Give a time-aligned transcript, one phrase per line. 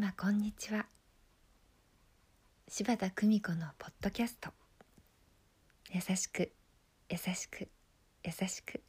[0.00, 0.86] 様こんにちは。
[2.68, 4.48] 柴田久美子のポッドキャスト。
[5.92, 6.52] 優しく
[7.10, 7.68] 優しく
[8.24, 8.82] 優しく。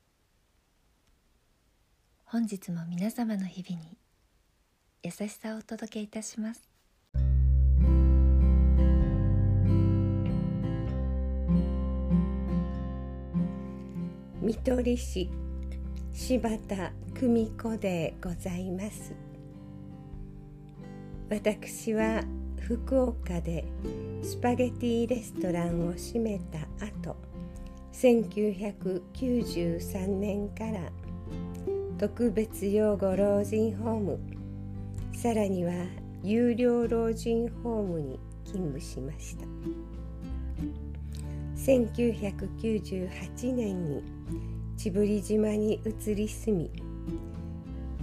[2.24, 3.98] 本日も皆様の日々に
[5.04, 6.70] 優しさをお届けいたします。
[14.40, 15.30] 見取り師
[16.14, 19.31] 柴田久美子でございます。
[21.32, 22.24] 私は
[22.60, 23.64] 福岡で
[24.22, 27.16] スパゲティレストランを閉めた後
[27.94, 30.92] 1993年から
[31.98, 34.20] 特別養護老人ホーム
[35.16, 35.72] さらには
[36.22, 39.46] 有料老人ホームに勤務しました。
[41.56, 44.04] 1998年に
[44.76, 46.91] 千振島に移り住み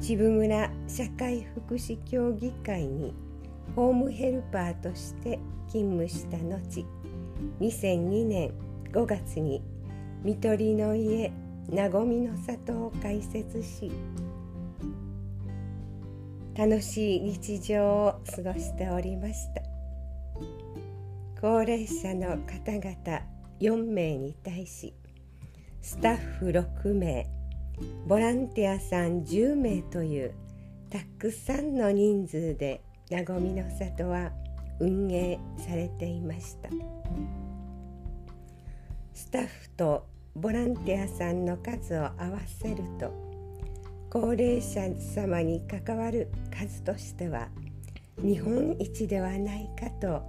[0.01, 3.15] 千分村社会福祉協議会に
[3.75, 6.87] ホームヘルパーとして勤務した後
[7.61, 8.53] 2002年
[8.93, 9.63] 5月に
[10.25, 11.33] 看取りの家
[11.71, 13.91] 和みの里を開設し
[16.57, 19.63] 楽しい日常を過ごしておりました。
[21.41, 23.23] 高齢者の方々
[23.61, 24.93] 4名に対し
[25.81, 27.29] スタッフ6名
[28.07, 30.35] ボランティアさん10名という
[30.91, 34.33] たくさんの人数で和みの里は
[34.81, 36.71] 運営されていました。
[39.19, 40.07] スタッフと
[40.37, 43.13] ボランティアさんの数を合わせると
[44.09, 47.49] 高齢者様に関わる数としては
[48.23, 50.23] 日本一ではないかと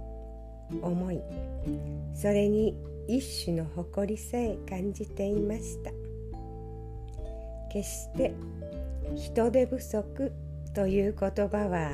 [0.82, 1.20] 思い
[2.14, 2.74] それに
[3.08, 5.99] 一種の誇りさえ感じていました。
[7.72, 8.34] 決して
[9.16, 10.32] 人手不足
[10.74, 11.92] という言葉は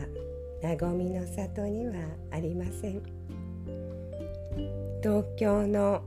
[0.62, 1.94] 和みの里には
[2.31, 3.03] ありません。
[5.03, 6.03] 東京の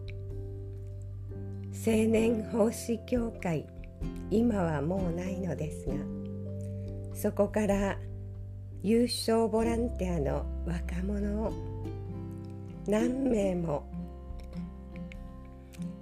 [1.72, 3.66] 青年奉仕協会
[4.30, 5.94] 今はもうないのですが
[7.14, 7.98] そこから
[8.84, 11.54] 優勝ボランティアの若者を
[12.88, 13.90] 何名も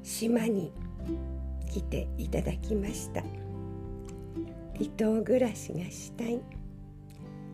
[0.01, 0.71] 島に
[1.69, 3.21] 来ていただきました。
[4.77, 6.39] 離島暮らしがしたい。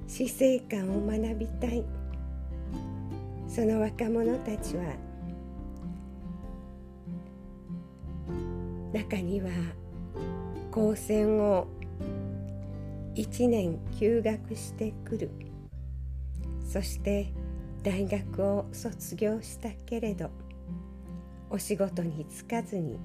[0.08, 1.84] 死生観を学びたい。
[3.48, 4.96] その若者たちは
[8.92, 9.50] 中には
[10.72, 11.68] 高専を
[13.16, 15.32] 1年休学してくる。
[16.66, 17.32] そして
[17.84, 20.32] 大学を卒業したけれど
[21.50, 22.98] お仕事に就かずに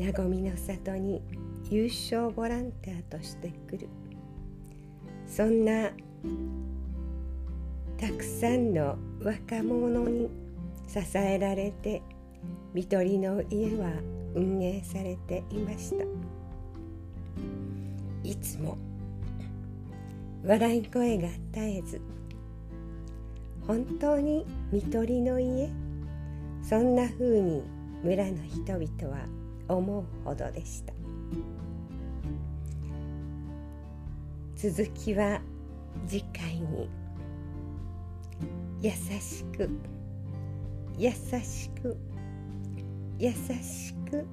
[0.00, 1.20] 和みの里に
[1.70, 3.88] 優勝ボランティアとしてくる。
[5.24, 5.90] そんな
[7.96, 10.28] たくさんの若者に
[10.88, 12.02] 支えられて
[12.74, 13.92] 看取りの家は
[14.34, 16.04] 運営されていました。
[18.24, 18.76] いつも
[20.44, 22.00] 笑い声が絶えず
[23.66, 25.70] 本当に看取りの家？
[26.62, 27.62] そんなふうに
[28.02, 29.26] 村の人々は
[29.68, 30.99] 思うほどでした。
[34.62, 35.40] 続きは
[36.06, 36.90] 次回に。
[38.82, 39.70] 優しく。
[40.98, 41.96] 優しく。
[43.18, 44.26] 優しく。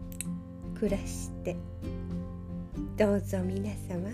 [0.77, 1.55] 暮らして。
[2.97, 4.09] どうぞ皆様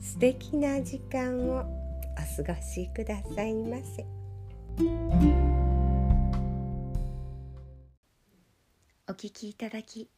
[0.00, 4.04] 素敵な時間をお過ごしくださいませ。
[9.08, 10.10] お聞きいただき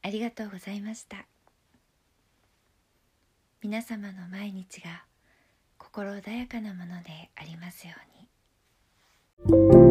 [0.00, 1.26] ありがとうございました。
[3.66, 5.02] 皆様の毎日が
[5.76, 7.94] 心穏やかなものでありますよ
[9.50, 9.85] うに。